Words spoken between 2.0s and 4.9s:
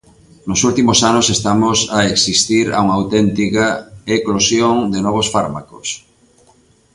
existir a unha auténtica eclosión